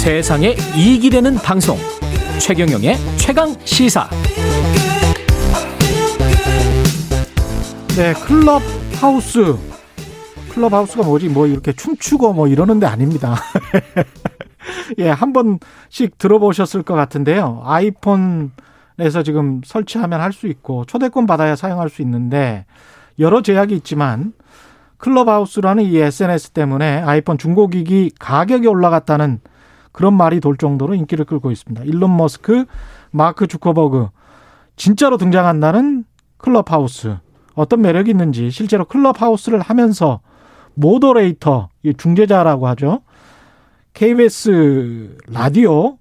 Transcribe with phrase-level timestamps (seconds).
[0.00, 1.76] 세상에 이익이 되는 방송.
[2.40, 4.08] 최경영의 최강 시사.
[7.98, 8.62] 네 클럽
[8.98, 9.54] 하우스.
[10.54, 11.28] 클럽 하우스가 뭐지?
[11.28, 13.36] 뭐 이렇게 춤추고 뭐 이러는 데 아닙니다.
[14.96, 17.60] 예, 한 번씩 들어보셨을 것 같은데요.
[17.66, 22.64] 아이폰에서 지금 설치하면 할 수 있고 초대권 받아야 사용할 수 있는데
[23.18, 24.32] 여러 제약이 있지만
[24.96, 29.40] 클럽하우스라는 이 SNS 때문에 아이폰 중고기기 가격이 올라갔다는
[29.92, 31.84] 그런 말이 돌 정도로 인기를 끌고 있습니다.
[31.84, 32.64] 일론 머스크,
[33.10, 34.08] 마크 주커버그
[34.76, 36.04] 진짜로 등장한다는
[36.38, 37.16] 클럽하우스
[37.54, 40.20] 어떤 매력이 있는지 실제로 클럽하우스를 하면서
[40.74, 43.00] moderator, 중재자라고 하죠.
[43.92, 45.98] KBS 라디오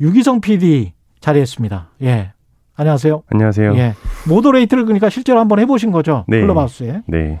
[0.00, 1.90] 유기성 PD 자리했습니다.
[2.02, 2.32] 예.
[2.76, 3.22] 안녕하세요.
[3.28, 3.74] 안녕하세요.
[3.76, 3.94] 예.
[4.28, 6.24] moderator를 그러니까 실제로 한번 해보신 거죠?
[6.28, 6.40] 네.
[6.40, 7.02] 클럽하우스에.
[7.06, 7.40] 네.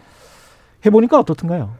[0.84, 1.70] 해보니까 어떻던가요?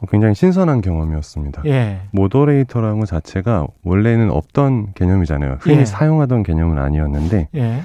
[0.00, 1.62] 어, 굉장히 신선한 경험이었습니다.
[1.66, 2.02] 예.
[2.12, 5.58] 모더레이터라는 것 자체가 원래는 없던 개념이잖아요.
[5.60, 5.84] 흔히 예.
[5.84, 7.80] 사용하던 개념은 아니었는데 예.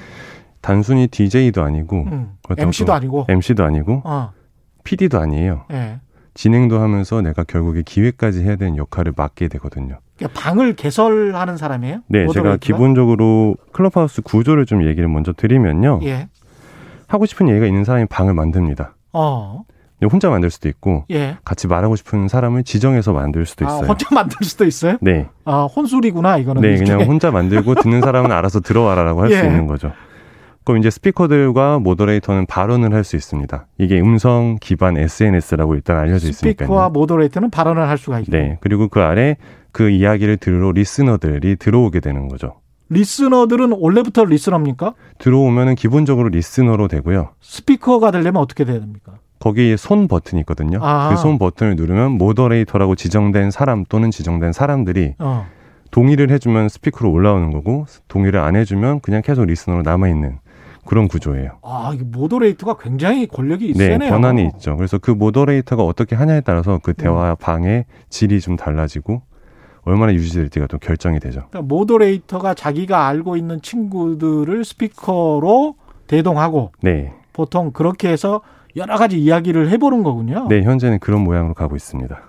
[0.61, 2.33] 단순히 DJ도 아니고 음.
[2.57, 4.31] MC도 아니고 MC도 아니고 어.
[4.83, 5.65] PD도 아니에요.
[5.71, 5.99] 예.
[6.35, 9.99] 진행도 하면서 내가 결국에 기획까지 해야 되는 역할을 맡게 되거든요.
[10.17, 12.01] 그러니까 방을 개설하는 사람이에요?
[12.07, 15.99] 네, 제가 기본적으로 클럽하우스 구조를 좀 얘기를 먼저 드리면요.
[16.03, 16.29] 예.
[17.07, 18.95] 하고 싶은 얘기가 있는 사람이 방을 만듭니다.
[19.13, 19.63] 어.
[20.11, 21.37] 혼자 만들 수도 있고 예.
[21.45, 23.83] 같이 말하고 싶은 사람을 지정해서 만들 수도 아, 있어요.
[23.83, 24.97] 아, 혼자 만들 수도 있어요?
[25.01, 25.27] 네.
[25.45, 26.61] 아 혼술이구나 이거는.
[26.61, 29.41] 네, 그냥 혼자 만들고 듣는 사람은 알아서 들어와라라고 할수 예.
[29.47, 29.91] 있는 거죠.
[30.65, 33.67] 그럼 이제 스피커들과 moderator는 발언을 할 수 있습니다.
[33.79, 36.67] 이게 음성 기반 SNS라고 일단 알려져 있으니까요.
[36.67, 38.31] 스피커와 moderator는 발언을 할 수가 있고.
[38.31, 38.57] 네.
[38.61, 39.35] 그리고 그 아래
[39.73, 42.55] 그 이야기를 들으러 listener들이 들어오게 되는 거죠.
[42.89, 44.93] listener들은 원래부터 listener입니까?
[45.17, 47.29] 들어오면은 기본적으로 listener로 되고요.
[47.41, 49.13] 스피커가 되려면 어떻게 돼야 됩니까?
[49.43, 50.79] 거기에 손 버튼이 있거든요.
[50.81, 51.09] 아.
[51.09, 55.45] 그손 버튼을 누르면 moderator라고 지정된 사람 또는 지정된 사람들이 어.
[55.91, 60.39] 동의를 해주면 스피커로 올라오는 거고 동의를 안 해주면 그냥 계속 listener로 남아 있는
[60.85, 61.57] 그런 구조예요.
[61.61, 64.11] 아, 이 moderator가 굉장히 권력이 네, 세네요.
[64.11, 64.77] 권한이 있죠.
[64.77, 67.35] 그래서 그 moderator가 어떻게 하냐에 따라서 그 대화 음.
[67.37, 69.23] 방의 질이 좀 달라지고
[69.81, 71.47] 얼마나 유지될지가 또 결정이 되죠.
[71.49, 75.75] 그러니까 moderator가 자기가 알고 있는 친구들을 스피커로
[76.07, 77.11] 대동하고 네.
[77.33, 78.41] 보통 그렇게 해서
[78.75, 80.47] 여러 가지 이야기를 해보는 거군요.
[80.49, 82.19] 네, 현재는 그런 모양으로 가고 있습니다.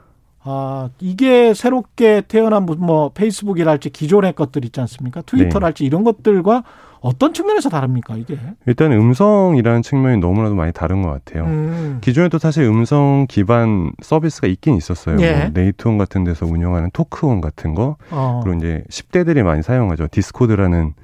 [0.47, 5.23] 아, 이게 새롭게 태어난 뭐 페이스북이랄지 기존의 것들 있지 않습니까?
[5.23, 5.87] 트위터랄지 네.
[5.87, 6.65] 이런 것들과
[7.01, 8.39] 어떤 측면에서 다릅니까 이게?
[8.67, 11.45] 일단 음성이라는 측면이 너무나도 많이 다른 것 같아요.
[11.45, 11.99] 음.
[12.01, 15.21] 기존에도 사실 음성 기반 서비스가 있긴 있었어요.
[15.21, 15.33] 예.
[15.35, 18.41] 뭐 네이트온 같은 데서 운영하는 토크온 같은 거 어.
[18.43, 20.09] 그리고 이제 10대들이 많이 사용하죠.
[20.11, 20.95] 디스코드라는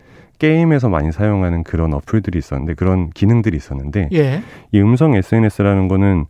[0.40, 4.42] 게임에서 많이 사용하는 그런 어플들이 있었는데 그런 기능들이 있었는데 예.
[4.72, 6.24] 이 음성 SNS라는 거는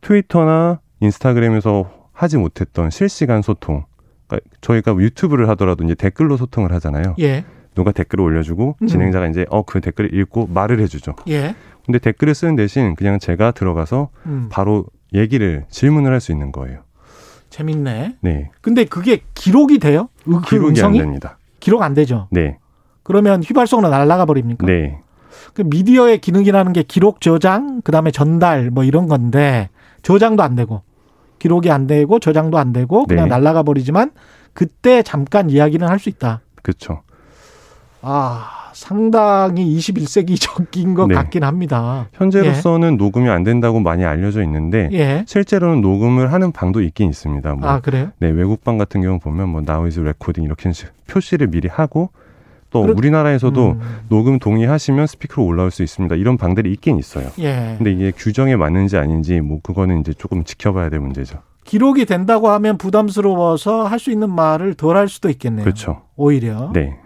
[0.00, 3.84] 트위터나 인스타그램에서 하지 못했던 실시간 소통.
[4.26, 7.14] 그러니까 저희가 유튜브를 하더라도 이제 댓글로 소통을 하잖아요.
[7.18, 7.44] 예.
[7.74, 8.86] 누가 댓글을 올려주고 음.
[8.86, 11.14] 진행자가 이제 어 그 댓글을 읽고 말을 해주죠.
[11.28, 11.54] 예.
[11.84, 14.48] 근데 댓글을 쓰는 대신 그냥 제가 들어가서 음.
[14.50, 16.80] 바로 얘기를 질문을 할 수 있는 거예요.
[17.50, 18.16] 재밌네.
[18.20, 18.50] 네.
[18.60, 20.08] 근데 그게 기록이 돼요?
[20.24, 21.00] 그 기록이 음성이?
[21.00, 21.38] 안 됩니다.
[21.60, 22.28] 기록 안 되죠.
[22.30, 22.58] 네.
[23.08, 24.66] 그러면 휘발성으로 날아가 버립니까?
[24.66, 25.00] 네.
[25.54, 29.70] 그 미디어의 기능이라는 게 기록 저장, 그다음에 전달 뭐 이런 건데
[30.02, 30.82] 저장도 안 되고
[31.38, 33.30] 기록이 안 되고 저장도 안 되고 그냥 네.
[33.30, 34.10] 날아가 버리지만
[34.52, 36.42] 그때 잠깐 이야기는 할 수 있다.
[36.62, 37.00] 그렇죠.
[38.02, 41.14] 아, 상당히 21세기적인 것 네.
[41.14, 42.08] 같긴 합니다.
[42.12, 42.96] 현재로서는 예.
[42.96, 45.24] 녹음이 안 된다고 많이 알려져 있는데 예.
[45.26, 47.54] 실제로는 녹음을 하는 방도 있긴 있습니다.
[47.54, 48.10] 뭐, 아, 그래요?
[48.18, 50.70] 네, 외국 방 같은 경우 보면 뭐 now is recording 이렇게
[51.06, 52.10] 표시를 미리 하고
[52.70, 52.94] 또 그렇...
[52.96, 53.80] 우리나라에서도 음.
[54.08, 56.14] 녹음 동의하시면 스피커로 올라올 수 있습니다.
[56.16, 57.28] 이런 방들이 있긴 있어요.
[57.38, 57.74] 예.
[57.78, 61.38] 근데 이게 규정에 맞는지 아닌지 뭐 그거는 이제 조금 지켜봐야 될 문제죠.
[61.64, 65.64] 기록이 된다고 하면 부담스러워서 할 수 있는 말을 덜 할 수도 있겠네요.
[65.64, 66.02] 그렇죠.
[66.16, 66.70] 오히려.
[66.72, 66.98] 네.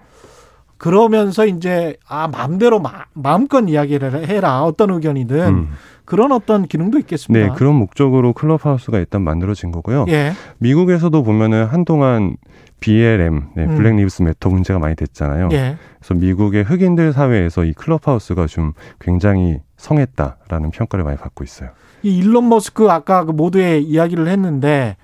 [0.82, 5.68] 그러면서 이제 아 마음대로 마, 마음껏 이야기를 해라 어떤 의견이든 음.
[6.04, 7.46] 그런 어떤 기능도 있겠습니다.
[7.46, 10.06] 네, 그런 목적으로 클럽하우스가 일단 만들어진 거고요.
[10.08, 10.32] 예.
[10.58, 12.36] 미국에서도 보면은 한동안
[12.80, 13.76] BLM, 네, 음.
[13.76, 15.50] Black Lives Matter 문제가 많이 됐잖아요.
[15.52, 15.76] 예.
[16.00, 21.70] 그래서 미국의 흑인들 사회에서 이 클럽하우스가 좀 굉장히 성했다라는 평가를 많이 받고 있어요.
[22.02, 24.96] 이 일론 머스크 아까 그 모두의 이야기를 했는데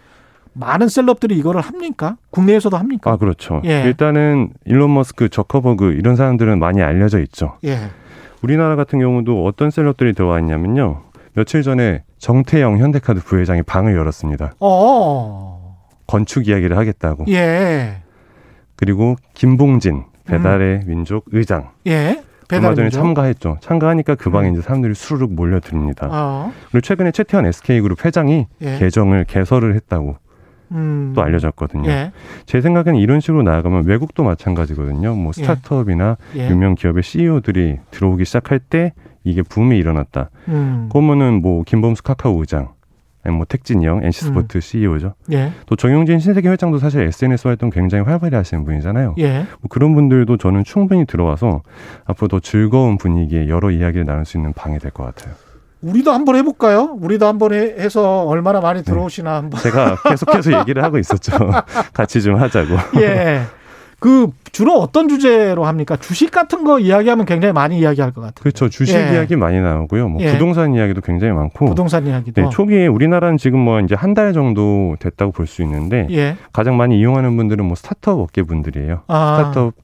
[0.58, 2.16] 많은 셀럽들이 이거를 합니까?
[2.31, 3.10] 국내에서도 합니까?
[3.10, 3.62] 아, 그렇죠.
[3.64, 3.82] 예.
[3.84, 7.56] 일단은 일론 머스크, 저커버그 이런 사람들은 많이 알려져 있죠.
[7.64, 7.78] 예.
[8.43, 11.02] 우리나라 같은 경우도 어떤 셀럽들이 들어와 있냐면요.
[11.34, 14.55] 며칠 전에 정태영 현대카드 부회장이 방을 열었습니다.
[14.60, 15.76] 어
[16.06, 17.26] 건축 이야기를 하겠다고.
[17.28, 18.02] 예.
[18.76, 20.82] 그리고 김봉진 배달의 음.
[20.87, 21.70] 민족 의장.
[21.87, 22.22] 예.
[22.50, 23.58] 얼마 전에 참가했죠.
[23.61, 24.54] 참가하니까 그 방에 음.
[24.54, 26.08] 이제 사람들이 수르륵 몰려듭니다.
[26.11, 26.52] 어.
[26.70, 28.78] 그리고 최근에 최태원 SK그룹 회장이 예.
[28.78, 30.16] 계정을 개설을 했다고
[30.73, 31.12] 음.
[31.15, 31.88] 또 알려졌거든요.
[31.91, 32.12] 예.
[32.47, 35.15] 제 생각에는 이런 식으로 나아가면 외국도 마찬가지거든요.
[35.15, 35.41] 뭐 예.
[35.43, 36.49] 스타트업이나 예.
[36.50, 38.93] 유명 기업의 CEO들이 들어오기 시작할 때
[39.25, 40.31] 이게 붐이 일어났다.
[40.49, 40.88] 음.
[40.93, 42.69] 그러면은 뭐 김범수 카카오 의장
[43.26, 44.61] 뭐 택진영 NC스포츠 음.
[44.61, 45.15] CEO죠.
[45.32, 45.53] 예.
[45.67, 49.17] 또 정용진 신세계 회장도 사실 SNS 활동 굉장히 활발히 하시는 분이잖아요.
[49.19, 49.41] 예.
[49.61, 51.62] 뭐 그런 분들도 저는 충분히 들어와서
[52.06, 55.35] 앞으로 더 즐거운 분위기에 여러 이야기를 나눌 수 있는 방이 될 것 같아요.
[55.82, 56.96] 우리도 한번 해볼까요?
[57.00, 58.84] 우리도 한번 해 서 얼마나 많이 네.
[58.84, 59.60] 들어오시나 한번.
[59.60, 61.32] 제가 계속해서 얘기를 하고 있었죠.
[61.94, 62.76] 같이 좀 하자고.
[63.00, 63.42] 예.
[64.00, 65.96] 그 주로 어떤 주제로 합니까?
[65.96, 68.42] 주식 같은 거 이야기하면 굉장히 많이 이야기할 것 같아요.
[68.42, 68.69] 그렇죠.
[68.69, 69.12] 주식 예.
[69.14, 70.08] 이야기 많이 나오고요.
[70.08, 70.32] 뭐 예.
[70.32, 71.66] 부동산 이야기도 굉장히 많고.
[71.66, 72.42] 부동산 이야기도.
[72.42, 76.36] 네, 초기에 우리나라는 지금 뭐 이제 한 달 정도 됐다고 볼 수 있는데 예.
[76.52, 79.02] 가장 많이 이용하는 분들은 뭐 스타트업 업계 분들이에요.
[79.08, 79.36] 아.
[79.38, 79.75] 스타트업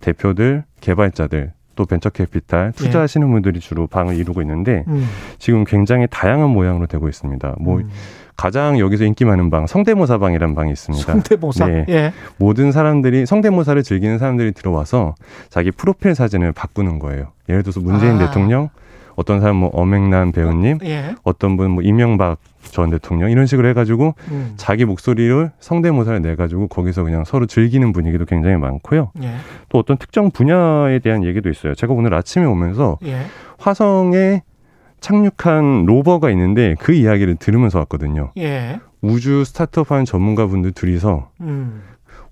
[0.00, 3.32] 대표들, 개발자들 또 벤처 캐피탈 투자하시는 예.
[3.32, 5.08] 분들이 주로 방을 이루고 있는데 음.
[5.38, 7.56] 지금 굉장히 다양한 모양으로 되고 있습니다.
[7.58, 7.88] 뭐 음.
[8.36, 11.10] 가장 여기서 인기 많은 방 성대모사 방이라는 방이 있습니다.
[11.10, 11.66] 성대모사.
[11.68, 11.86] 네.
[11.88, 12.12] 예.
[12.36, 15.14] 모든 사람들이 성대모사를 즐기는 사람들이 들어와서
[15.48, 17.28] 자기 프로필 사진을 바꾸는 거예요.
[17.48, 18.26] 예를 들어서 문재인 아.
[18.26, 18.68] 대통령,
[19.16, 21.14] 어떤 사람 뭐 엄앵란 배우님, 어, 예.
[21.22, 24.52] 어떤 분 뭐 이명박 전 대통령 이런 식으로 해가지고 음.
[24.56, 29.12] 자기 목소리를 성대모사를 내가지고 거기서 그냥 서로 즐기는 분위기도 굉장히 많고요.
[29.22, 29.34] 예.
[29.68, 31.74] 또 어떤 특정 분야에 대한 얘기도 있어요.
[31.74, 33.22] 제가 오늘 아침에 오면서 예.
[33.58, 34.42] 화성에
[35.00, 38.32] 착륙한 로버가 있는데 그 이야기를 들으면서 왔거든요.
[38.38, 38.80] 예.
[39.00, 41.82] 우주 스타트업 하는 전문가분들 둘이서 음.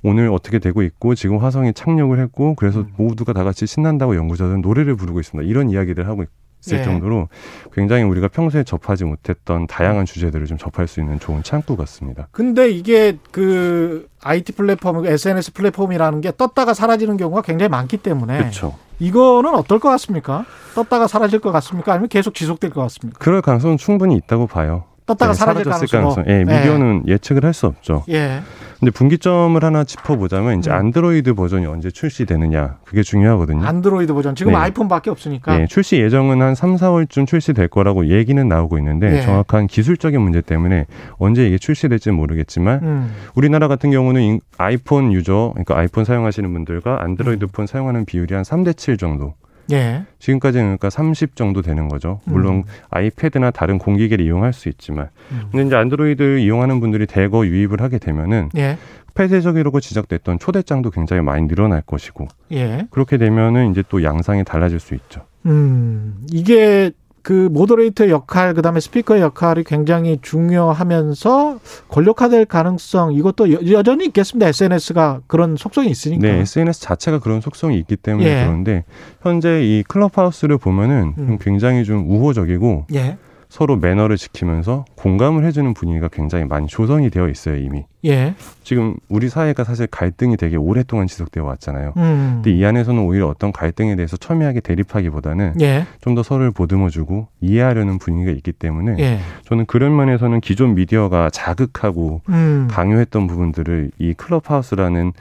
[0.02, 2.92] 오늘 어떻게 되고 있고 지금 화성에 착륙을 했고 그래서 음.
[2.96, 5.48] 모두가 다 같이 신난다고 연구자들은 노래를 부르고 있습니다.
[5.48, 6.28] 이런 이야기를 하고 있
[6.72, 6.82] 을 예.
[6.82, 7.28] 정도로
[7.72, 12.28] 굉장히 우리가 평소에 접하지 못했던 다양한 주제들을 좀 접할 수 있는 좋은 창구 같습니다.
[12.32, 18.74] 근데 이게 그 IT 플랫폼, SNS 플랫폼이라는 게 떴다가 사라지는 경우가 굉장히 많기 때문에 그렇죠.
[18.98, 20.44] 이거는 어떨 것 같습니까?
[20.74, 21.92] 떴다가 사라질 것 같습니까?
[21.92, 23.18] 아니면 계속 지속될 것 같습니까?
[23.20, 24.84] 그럴 가능성은 충분히 있다고 봐요.
[25.06, 26.24] 떴다가 네, 사라질 가능성.
[26.26, 27.12] 예, 미디어는 예.
[27.12, 28.04] 예측을 할 수 없죠.
[28.10, 28.42] 예.
[28.78, 30.76] 근데 분기점을 하나 짚어보자면 이제 음.
[30.76, 33.64] 안드로이드 버전이 언제 출시되느냐 그게 중요하거든요.
[33.64, 34.58] 안드로이드 버전 지금 네.
[34.58, 35.58] 아이폰밖에 없으니까.
[35.58, 39.22] 네, 출시 예정은 한 3, 4월쯤 출시될 거라고 얘기는 나오고 있는데 네.
[39.22, 40.86] 정확한 기술적인 문제 때문에
[41.18, 43.10] 언제 이게 출시될지 모르겠지만 음.
[43.34, 47.48] 우리나라 같은 경우는 아이폰 유저 그러니까 아이폰 사용하시는 분들과 안드로이드 음.
[47.52, 49.34] 폰 사용하는 비율이 한 3대 7 정도.
[49.72, 50.04] 예.
[50.18, 52.20] 지금까지는 그러니까 30 정도 되는 거죠.
[52.24, 52.62] 물론 음.
[52.90, 55.08] 아이패드나 다른 공기계를 이용할 수 있지만.
[55.32, 55.48] 음.
[55.50, 58.78] 근데 이제 안드로이드 이용하는 분들이 대거 유입을 하게 되면은 예.
[59.14, 62.28] 폐쇄적이라고 지적됐던 초대장도 굉장히 많이 늘어날 것이고.
[62.52, 62.86] 예.
[62.90, 65.22] 그렇게 되면은 이제 또 양상이 달라질 수 있죠.
[65.46, 66.24] 음.
[66.30, 66.92] 이게
[67.22, 74.48] 그 모더레이터 역할 그 다음에 스피커의 역할이 굉장히 중요하면서 권력화될 가능성 이것도 여, 전히 있겠습니다.
[74.48, 76.26] SNS가 그런 속성이 있으니까.
[76.26, 78.44] 네, SNS 자체가 그런 속성이 있기 때문에 예.
[78.44, 78.84] 그런데
[79.22, 81.38] 현재 이 클럽하우스를 보면은 음.
[81.40, 83.18] 굉장히 좀 우호적이고 예.
[83.48, 87.84] 서로 매너를 지키면서 공감을 해주는 분위기가 굉장히 많이 조성이 되어 있어요 이미.
[88.04, 88.34] 예.
[88.62, 91.94] 지금 우리 사회가 사실 갈등이 되게 오랫동안 지속되어 왔잖아요.
[91.96, 92.40] 음.
[92.42, 95.86] 근데 이 안에서는 오히려 어떤 갈등에 대해서 첨예하게 대립하기보다는 예.
[96.02, 99.20] 좀더 서로를 보듬어주고 이해하려는 분위기가 있기 때문에 예.
[99.46, 102.68] 저는 그런 면에서는 기존 미디어가 자극하고 음.
[102.70, 105.12] 강요했던 부분들을 이 클럽하우스라는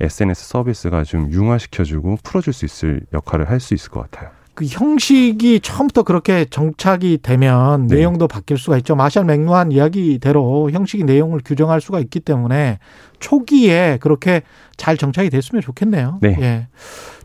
[0.00, 4.30] SNS 서비스가 좀 융화시켜주고 풀어줄 수 있을 역할을 할 수 있을 것 같아요.
[4.58, 7.98] 그 형식이 처음부터 그렇게 정착이 되면 네.
[7.98, 8.96] 내용도 바뀔 수가 있죠.
[8.96, 12.80] 마샬 맥루한 이야기대로 형식이 내용을 규정할 수가 있기 때문에
[13.20, 14.42] 초기에 그렇게
[14.76, 16.18] 잘 정착이 됐으면 좋겠네요.
[16.22, 16.36] 네.
[16.40, 16.66] 예.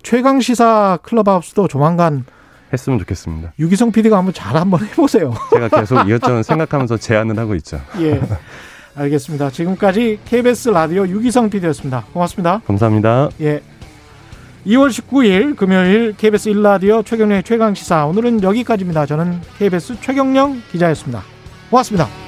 [0.04, 2.24] 최강 시사 클럽하우스도 조만간
[2.72, 3.54] 했으면 좋겠습니다.
[3.58, 5.34] 유기성 PD가 한번 잘 한번 해보세요.
[5.56, 7.82] 제가 계속 이것저것 생각하면서 제안을 하고 있죠.
[8.00, 8.22] 예.
[8.94, 9.50] 알겠습니다.
[9.50, 12.06] 지금까지 KBS 라디오 유기성 PD였습니다.
[12.14, 12.62] 고맙습니다.
[12.68, 13.30] 감사합니다.
[13.42, 13.64] 예.
[14.66, 19.06] 2월 19일 금요일 KBS 1라디오 최경령의 최강시사 오늘은 여기까지입니다.
[19.06, 21.22] 저는 KBS 최경령 기자였습니다.
[21.70, 22.23] 고맙습니다.